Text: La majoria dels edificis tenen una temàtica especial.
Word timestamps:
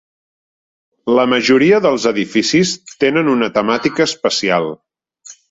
La 1.19 1.25
majoria 1.33 1.81
dels 1.87 2.07
edificis 2.13 2.73
tenen 3.05 3.31
una 3.35 3.51
temàtica 3.59 4.09
especial. 4.13 4.69